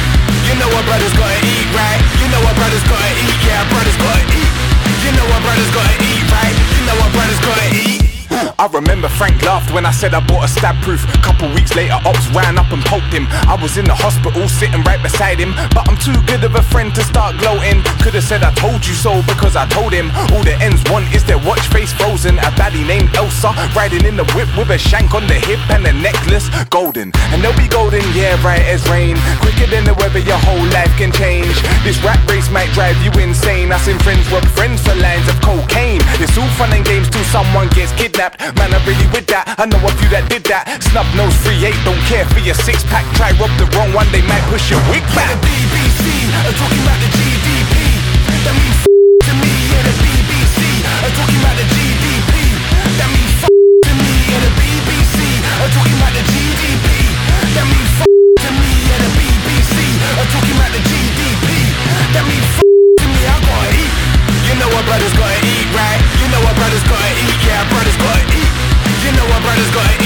You 0.46 0.54
know 0.62 0.70
what 0.70 0.86
brothers 0.86 1.14
gotta 1.18 1.40
eat, 1.50 1.66
right? 1.74 1.98
You 2.22 2.30
know 2.30 2.42
what 2.46 2.54
brothers 2.54 2.84
gotta 2.86 3.10
eat, 3.26 3.38
yeah, 3.42 3.66
brothers 3.74 3.98
gotta 3.98 4.22
eat. 4.38 4.50
You 5.02 5.10
know 5.18 5.26
what 5.34 5.42
brothers 5.42 5.70
gotta 5.74 5.96
eat, 5.98 6.22
right? 6.30 6.54
You 6.78 6.82
know 6.86 6.96
what 7.02 7.10
brothers 7.10 7.40
gotta 7.42 7.66
eat. 7.73 7.73
I 8.56 8.66
remember 8.70 9.08
Frank 9.08 9.42
laughed 9.42 9.74
when 9.74 9.84
I 9.84 9.90
said 9.90 10.14
I 10.14 10.22
bought 10.22 10.44
a 10.44 10.48
stab 10.48 10.78
proof. 10.82 11.02
Couple 11.26 11.50
weeks 11.54 11.74
later, 11.74 11.98
Ops 12.06 12.28
ran 12.30 12.56
up 12.56 12.70
and 12.70 12.82
poked 12.86 13.10
him. 13.10 13.26
I 13.50 13.58
was 13.58 13.76
in 13.78 13.84
the 13.84 13.94
hospital 13.94 14.46
sitting 14.46 14.82
right 14.86 15.02
beside 15.02 15.42
him. 15.42 15.58
But 15.74 15.90
I'm 15.90 15.98
too 15.98 16.14
good 16.30 16.44
of 16.44 16.54
a 16.54 16.62
friend 16.62 16.94
to 16.94 17.02
start 17.02 17.34
gloating. 17.42 17.82
Could've 17.98 18.22
said 18.22 18.42
I 18.46 18.54
told 18.54 18.86
you 18.86 18.94
so 18.94 19.22
because 19.26 19.56
I 19.56 19.66
told 19.66 19.92
him. 19.92 20.14
All 20.30 20.46
the 20.46 20.54
ends 20.62 20.78
want 20.86 21.10
is 21.10 21.24
their 21.26 21.38
watch 21.42 21.66
face 21.74 21.92
frozen. 21.92 22.38
A 22.38 22.54
baddie 22.54 22.86
named 22.86 23.10
Elsa 23.16 23.50
riding 23.74 24.06
in 24.06 24.14
the 24.14 24.26
whip 24.38 24.46
with 24.54 24.70
a 24.70 24.78
shank 24.78 25.14
on 25.14 25.26
the 25.26 25.34
hip 25.34 25.58
and 25.74 25.82
a 25.86 25.92
necklace 25.92 26.46
golden. 26.70 27.10
And 27.34 27.42
they'll 27.42 27.56
be 27.58 27.66
golden, 27.66 28.06
yeah, 28.14 28.38
right 28.46 28.62
as 28.70 28.86
rain. 28.86 29.18
Quicker 29.42 29.66
than 29.66 29.82
the 29.82 29.94
weather, 29.98 30.22
your 30.22 30.38
whole 30.38 30.62
life 30.70 30.94
can 30.94 31.10
change. 31.10 31.58
This 31.82 31.98
rat 32.06 32.22
race 32.30 32.50
might 32.50 32.70
drive 32.70 32.94
you 33.02 33.10
insane. 33.18 33.72
I 33.72 33.78
seen 33.82 33.98
friends 33.98 34.30
rob 34.30 34.46
friends 34.54 34.78
for 34.86 34.94
lines 34.94 35.26
of 35.26 35.40
cocaine. 35.42 36.02
It's 36.22 36.38
all 36.38 36.48
fun 36.54 36.70
and 36.70 36.84
games 36.86 37.10
till 37.10 37.26
someone 37.34 37.66
gets 37.74 37.90
kidnapped. 37.98 38.43
Man, 38.52 38.76
I'm 38.76 38.84
really 38.84 39.08
with 39.08 39.24
that. 39.32 39.56
I 39.56 39.64
know 39.64 39.80
a 39.80 39.90
few 39.96 40.08
that 40.12 40.28
did 40.28 40.44
that. 40.52 40.68
Snub 40.84 41.08
nose, 41.16 41.32
free 41.40 41.64
eight, 41.64 41.76
don't 41.88 41.96
care 42.12 42.28
for 42.28 42.44
your 42.44 42.52
six 42.60 42.84
pack. 42.92 43.08
Try 43.16 43.32
rob 43.40 43.48
the 43.56 43.64
wrong 43.72 43.88
one, 43.96 44.04
they 44.12 44.20
might 44.28 44.44
push 44.52 44.68
your 44.68 44.84
wig 44.92 45.00
back. 45.16 45.32
The 45.32 45.48
BBC 45.48 46.04
are 46.44 46.52
talking 46.60 46.82
about 46.84 47.00
the 47.00 47.08
GDP. 47.08 47.72
That 48.44 48.52
means 48.52 48.76
f- 48.84 48.92
to 49.24 49.32
me, 49.40 49.48
yeah, 49.72 49.80
the 49.88 49.94
BBC 49.96 50.60
are 50.84 51.12
talking 51.16 51.40
about 51.40 51.56
the 51.56 51.66
GDP. 51.72 52.32
That 53.00 53.08
means 53.16 53.32
f- 53.40 53.48
to 53.48 53.92
me, 53.96 54.12
yeah, 54.28 54.40
the 54.44 54.52
BBC 54.60 55.16
are 55.64 55.70
talking 55.72 55.96
about 55.96 56.12
the 56.12 56.24
GDP. 56.28 56.88
That 57.56 57.64
means 57.64 57.92
f- 57.96 58.12
to 58.44 58.50
me, 58.60 58.70
yeah, 58.92 58.98
the 59.00 59.10
BBC 59.16 59.72
are 60.20 60.28
talking 60.28 60.56
about 60.60 60.72
the 60.76 60.82
GDP. 60.84 61.48
That 62.12 62.24
means 62.28 62.48
f- 62.60 62.60
to 63.00 63.04
me, 63.08 63.20
I 63.24 63.36
gotta 63.40 63.72
eat. 63.72 63.92
You 64.44 64.54
know 64.60 64.68
what 64.76 64.84
brothers 64.84 65.14
gotta 65.16 65.40
eat, 65.48 65.68
right? 65.72 65.93
Know 69.74 69.80
what 69.80 70.03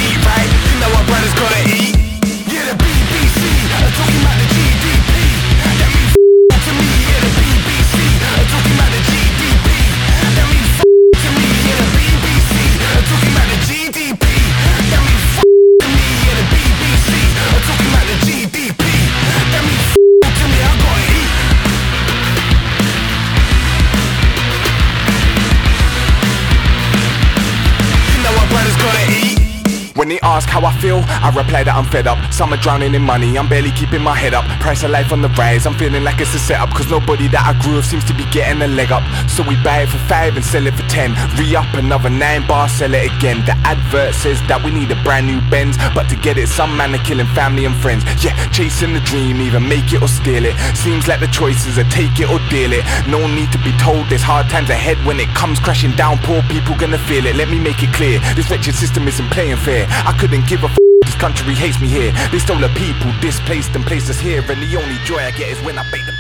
ask 30.39 30.49
how 30.49 30.63
I 30.65 30.73
feel, 30.79 31.03
I 31.09 31.35
reply 31.35 31.65
that 31.67 31.75
I'm 31.75 31.85
fed 31.85 32.07
up. 32.07 32.19
Some 32.33 32.55
are 32.55 32.63
drowning 32.63 32.95
in 32.95 33.03
money, 33.03 33.37
I'm 33.37 33.49
barely 33.49 33.73
keeping 33.73 34.01
my 34.01 34.15
head 34.15 34.35
up. 34.35 34.47
Price 34.63 34.85
of 34.85 34.91
life 34.91 35.11
on 35.11 35.21
the 35.21 35.29
rise, 35.35 35.67
I'm 35.67 35.75
feeling 35.75 36.05
like 36.05 36.21
it's 36.21 36.33
a 36.33 36.39
setup. 36.39 36.71
Cause 36.71 36.89
nobody 36.89 37.27
that 37.35 37.43
I 37.43 37.59
grew 37.59 37.79
up 37.79 37.85
seems 37.85 38.05
to 38.07 38.15
be 38.15 38.23
getting 38.31 38.63
a 38.63 38.71
leg 38.71 38.93
up. 38.95 39.03
So 39.27 39.43
we 39.43 39.59
buy 39.67 39.83
it 39.83 39.91
for 39.91 39.99
five 40.07 40.37
and 40.39 40.45
sell 40.45 40.65
it 40.71 40.79
for 40.79 40.87
ten. 40.87 41.11
Re 41.35 41.57
up 41.59 41.67
another 41.75 42.09
nine 42.09 42.47
bar, 42.47 42.69
sell 42.69 42.95
it 42.95 43.11
again. 43.11 43.43
The 43.51 43.59
advert 43.67 44.15
says 44.15 44.39
that 44.47 44.63
we 44.63 44.71
need 44.71 44.95
a 44.95 44.99
brand 45.03 45.27
new 45.27 45.43
Benz. 45.51 45.75
But 45.91 46.07
to 46.11 46.17
get 46.17 46.39
it, 46.39 46.47
some 46.47 46.77
man 46.79 46.95
are 46.95 47.03
killing 47.03 47.27
family 47.35 47.65
and 47.67 47.75
friends. 47.75 48.07
Yeah, 48.23 48.39
chasing 48.55 48.95
the 48.95 49.03
dream, 49.03 49.43
either 49.43 49.59
make 49.59 49.91
it 49.91 50.03
or 50.03 50.09
steal 50.09 50.47
it. 50.47 50.55
Seems 50.79 51.11
like 51.11 51.19
the 51.19 51.33
choices 51.35 51.83
are 51.83 51.91
take 51.91 52.23
it 52.23 52.31
or 52.31 52.39
deal 52.47 52.71
it. 52.71 52.87
No 53.11 53.27
need 53.27 53.51
to 53.51 53.61
be 53.67 53.75
told 53.83 54.07
there's 54.07 54.23
hard 54.23 54.47
times 54.47 54.71
ahead 54.71 55.03
when 55.03 55.19
it 55.19 55.31
comes 55.35 55.59
crashing 55.59 55.99
down. 55.99 56.23
Poor 56.23 56.47
people 56.47 56.79
gonna 56.79 57.03
feel 57.11 57.27
it. 57.27 57.35
Let 57.35 57.51
me 57.51 57.59
make 57.59 57.83
it 57.83 57.91
clear. 57.91 58.23
This 58.39 58.47
wretched 58.51 58.79
system 58.79 59.09
isn't 59.11 59.31
playing 59.35 59.59
fair. 59.59 59.87
I 60.07 60.15
couldn't 60.29 60.47
give 60.47 60.63
a 60.63 60.67
f- 60.67 60.77
this 61.07 61.15
country 61.15 61.55
hates 61.55 61.81
me 61.81 61.89
here. 61.89 62.13
They 62.31 62.39
stole 62.39 62.59
the 62.61 62.69
people, 62.77 63.11
displaced 63.21 63.75
and 63.75 63.85
placed 63.85 64.11
us 64.11 64.19
here. 64.21 64.41
And 64.49 64.61
the 64.61 64.77
only 64.77 64.97
joy 65.05 65.19
I 65.19 65.31
get 65.31 65.49
is 65.49 65.59
when 65.65 65.79
I 65.79 65.91
bake 65.91 66.05
the 66.05 66.13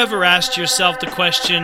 ever 0.00 0.24
asked 0.24 0.56
yourself 0.56 0.98
the 0.98 1.06
question, 1.08 1.62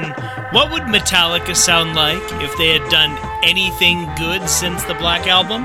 what 0.50 0.70
would 0.70 0.82
Metallica 0.82 1.56
sound 1.56 1.94
like 1.94 2.20
if 2.42 2.54
they 2.58 2.78
had 2.78 2.86
done 2.90 3.16
anything 3.42 4.06
good 4.14 4.46
since 4.46 4.84
the 4.84 4.92
Black 4.92 5.26
Album? 5.26 5.64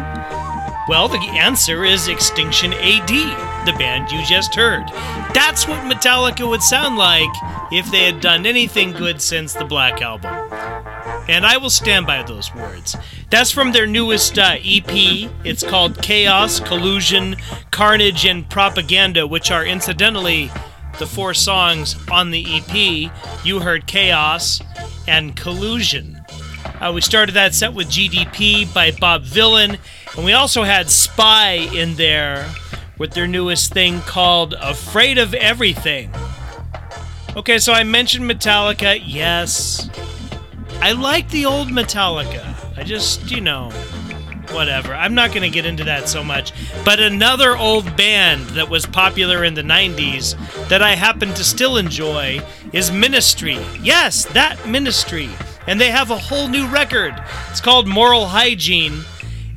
Well, 0.88 1.10
the 1.10 1.18
answer 1.18 1.84
is 1.84 2.08
Extinction 2.08 2.72
AD, 2.72 3.10
the 3.66 3.74
band 3.78 4.10
you 4.10 4.24
just 4.24 4.56
heard. 4.56 4.88
That's 5.34 5.68
what 5.68 5.84
Metallica 5.84 6.48
would 6.48 6.64
sound 6.64 6.98
like 6.98 7.30
if 7.74 7.92
they 7.92 8.06
had 8.06 8.22
done 8.22 8.46
anything 8.46 8.94
good 8.94 9.22
since 9.22 9.54
the 9.54 9.66
Black 9.66 10.02
Album. 10.02 10.34
And 11.28 11.46
I 11.46 11.58
will 11.58 11.70
stand 11.70 12.08
by 12.08 12.24
those 12.24 12.56
words. 12.56 12.96
That's 13.30 13.52
from 13.52 13.74
their 13.74 13.86
newest 13.86 14.40
uh, 14.40 14.56
EP. 14.64 15.30
It's 15.44 15.64
called 15.64 16.02
Chaos, 16.02 16.62
Collusion, 16.62 17.36
Carnage, 17.72 18.26
and 18.26 18.50
Propaganda, 18.50 19.28
which 19.28 19.52
are 19.52 19.66
incidentally 19.66 20.50
the 21.00 21.08
four 21.08 21.34
songs 21.34 21.96
on 22.12 22.32
the 22.32 22.46
EP. 22.46 23.12
You 23.46 23.60
heard 23.60 23.88
Chaos 23.88 24.62
and 25.08 25.36
Collusion. 25.36 26.22
Uh, 26.80 26.92
we 26.94 27.02
started 27.02 27.34
that 27.34 27.54
set 27.54 27.74
with 27.74 27.88
GDP 27.88 28.72
by 28.74 28.92
Bob 28.92 29.24
Vylan, 29.24 29.78
and 30.16 30.26
we 30.26 30.34
also 30.34 30.64
had 30.64 30.90
Spy 30.90 31.54
in 31.54 31.96
there 31.96 32.50
with 32.98 33.12
their 33.12 33.28
newest 33.28 33.74
thing 33.74 34.02
called 34.02 34.54
Afraid 34.54 35.18
of 35.18 35.34
Everything. 35.34 36.12
Okay, 37.36 37.60
so 37.60 37.74
I 37.74 37.84
mentioned 37.84 38.30
Metallica. 38.30 39.02
Yes, 39.04 39.90
I 40.82 40.92
like 40.94 41.30
the 41.30 41.46
old 41.46 41.70
Metallica. 41.70 42.56
I 42.78 42.84
just, 42.84 43.30
you 43.32 43.42
know, 43.42 43.72
whatever. 44.54 44.94
I'm 44.94 45.14
not 45.14 45.30
going 45.30 45.44
to 45.44 45.50
get 45.50 45.66
into 45.66 45.84
that 45.86 46.10
so 46.10 46.24
much. 46.24 46.54
But 46.84 47.00
another 47.00 47.56
old 47.58 47.98
band 47.98 48.48
that 48.52 48.70
was 48.70 48.86
popular 48.86 49.44
in 49.44 49.54
the 49.54 49.62
90s 49.62 50.36
that 50.70 50.82
I 50.82 50.96
happen 50.96 51.30
to 51.34 51.44
still 51.44 51.78
enjoy 51.78 52.42
is 52.74 52.92
Ministry. 52.92 53.60
Yes, 53.82 54.26
that 54.34 54.68
Ministry. 54.68 55.30
And 55.68 55.80
they 55.80 55.92
have 55.92 56.12
a 56.12 56.18
whole 56.18 56.48
new 56.48 56.68
record. 56.68 57.14
It's 57.50 57.62
called 57.62 57.88
Moral 57.88 58.28
Hygiene. 58.28 59.04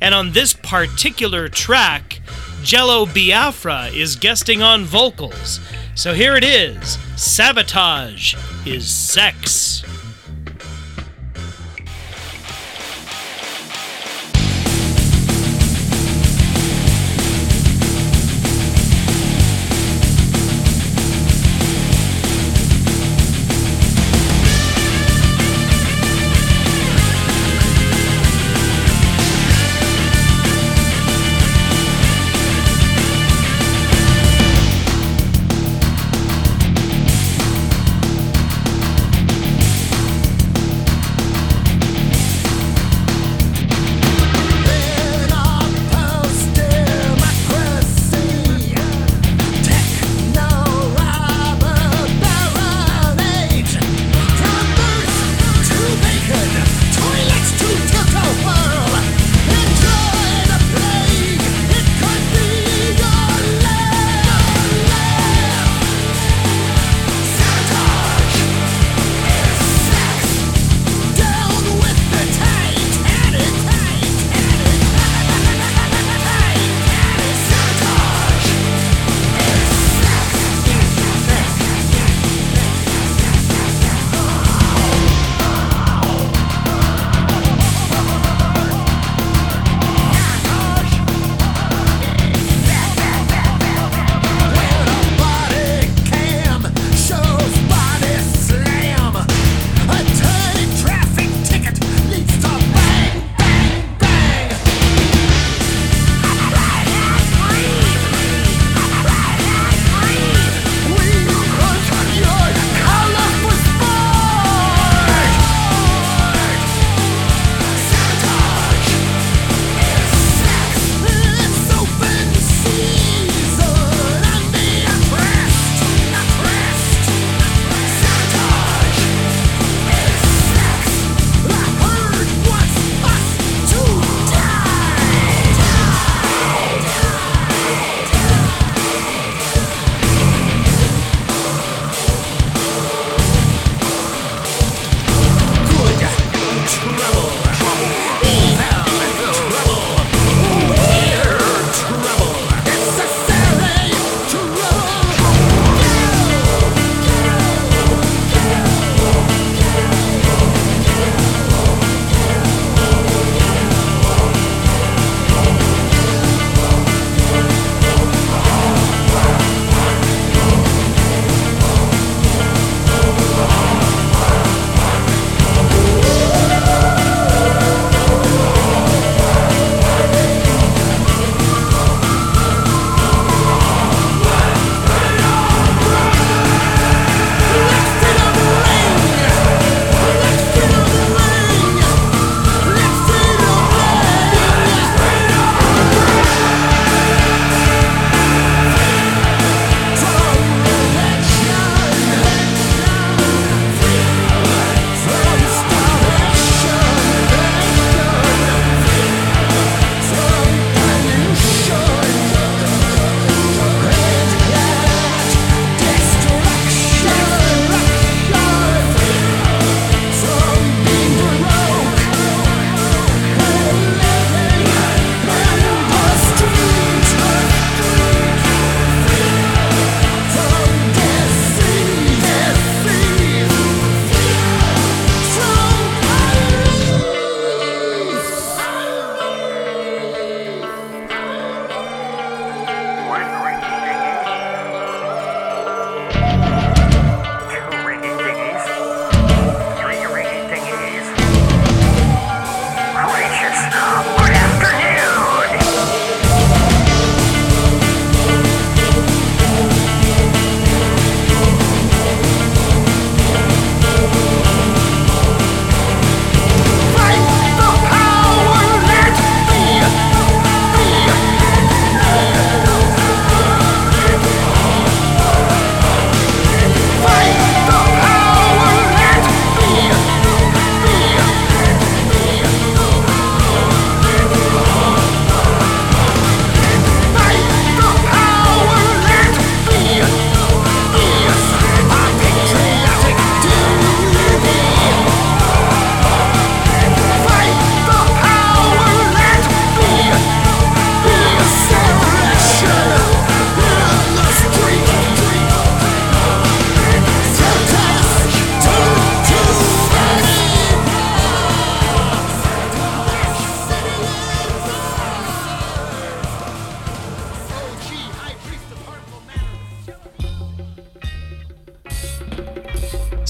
And 0.01 0.13
on 0.13 0.31
this 0.31 0.53
particular 0.53 1.49
track, 1.49 2.21
Jello 2.63 3.05
Biafra 3.05 3.87
is 3.87 4.15
guesting 4.15 4.61
on 4.61 4.85
vocals. 4.85 5.59
So 5.95 6.13
here 6.13 6.35
it 6.35 6.43
is 6.43 6.97
Sabotage 7.15 8.35
is 8.65 8.93
Sex. 8.93 9.83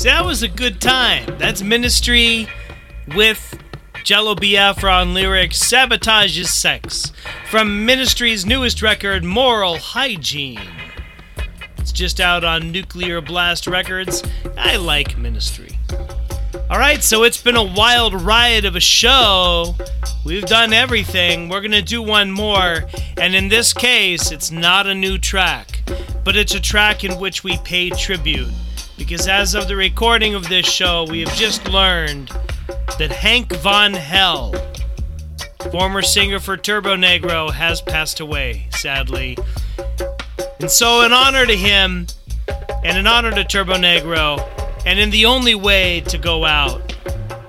A 0.06 0.48
good 0.48 0.80
time. 0.80 1.26
That's 1.40 1.64
Ministry 1.64 2.48
with 3.16 3.58
Jello 4.04 4.36
Biafra 4.36 4.92
on 4.92 5.16
lyrics 5.16 5.58
Sabotage 5.58 6.38
is 6.38 6.54
Sex 6.54 7.12
from 7.50 7.88
Ministry's 7.88 8.46
newest 8.46 8.84
record, 8.84 9.24
Moral 9.24 9.80
Hygiene. 9.80 10.62
It's 11.80 11.92
just 11.92 12.20
out 12.20 12.44
on 12.44 12.72
Nuclear 12.72 13.20
Blast 13.20 13.66
Records. 13.66 14.22
I 14.56 14.76
like 14.76 15.18
Ministry. 15.18 15.72
Alright, 16.70 17.04
so 17.04 17.24
it's 17.24 17.42
been 17.42 17.56
a 17.56 17.64
wild 17.64 18.14
ride 18.22 18.66
of 18.66 18.76
a 18.76 18.80
show. 18.80 19.74
We've 20.24 20.46
done 20.46 20.72
everything. 20.72 21.50
We're 21.50 21.62
gonna 21.62 21.82
do 21.82 22.04
one 22.04 22.30
more. 22.30 22.86
And 23.18 23.34
in 23.34 23.50
this 23.50 23.74
case, 23.74 24.32
it's 24.32 24.52
not 24.52 24.86
a 24.86 24.94
new 24.94 25.18
track, 25.18 25.82
but 26.24 26.36
it's 26.36 26.54
a 26.54 26.62
track 26.62 27.04
in 27.04 27.20
which 27.20 27.44
we 27.44 27.58
pay 27.60 27.90
tribute. 27.90 28.50
Because 28.98 29.28
as 29.28 29.56
of 29.56 29.68
the 29.68 29.76
recording 29.76 30.36
of 30.36 30.48
this 30.48 30.66
show, 30.66 31.06
we 31.10 31.20
have 31.20 31.36
just 31.36 31.68
learned 31.68 32.30
that 32.98 33.12
Hank 33.12 33.54
Von 33.58 33.94
Hell, 33.94 34.54
former 35.72 36.02
singer 36.02 36.40
for 36.40 36.56
Turbonegro, 36.56 37.52
has 37.52 37.82
passed 37.82 38.20
away, 38.22 38.68
sadly. 38.72 39.38
And 40.60 40.72
so, 40.72 41.02
in 41.02 41.12
honor 41.12 41.46
to 41.46 41.56
him, 41.56 42.08
and 42.84 42.98
in 42.98 43.06
honor 43.06 43.32
to 43.32 43.44
Turbonegro, 43.44 44.40
and 44.86 44.98
in 44.98 45.10
the 45.10 45.26
only 45.26 45.56
way 45.56 46.02
to 46.02 46.18
go 46.18 46.46
out, 46.46 46.96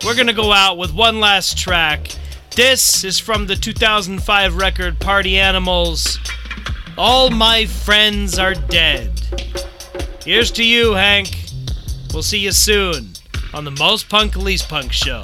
we're 0.04 0.16
gonna 0.16 0.32
go 0.32 0.52
out 0.52 0.78
with 0.78 0.92
one 0.92 1.20
last 1.20 1.56
track. 1.56 2.08
This 2.56 3.04
is 3.04 3.20
from 3.20 3.46
the 3.46 3.54
2005 3.54 4.56
record 4.56 4.98
Party 4.98 5.38
Animals. 5.38 6.18
All 6.98 7.30
my 7.30 7.66
friends 7.66 8.38
are 8.38 8.54
dead. 8.54 9.12
Here's 10.26 10.50
to 10.50 10.64
you, 10.64 10.94
Hank. 10.94 11.28
We'll 12.12 12.24
see 12.24 12.38
you 12.38 12.50
soon 12.50 13.12
on 13.54 13.64
the 13.64 13.70
Most 13.70 14.08
Punk 14.08 14.34
Least 14.34 14.68
Punk 14.68 14.90
show. 14.90 15.22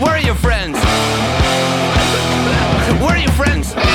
Where 0.00 0.14
are 0.14 0.18
your 0.18 0.34
friends? 0.34 0.76
Where 3.00 3.10
are 3.10 3.18
your 3.18 3.30
friends? 3.30 3.85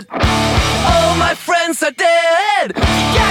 Dead. 0.00 0.06
All 0.10 1.16
my 1.16 1.34
friends 1.34 1.82
are 1.82 1.92
dead. 1.92 2.72
Yeah! 2.76 3.23